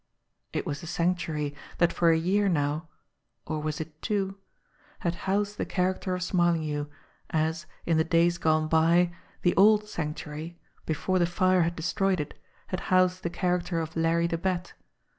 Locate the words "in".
7.85-7.97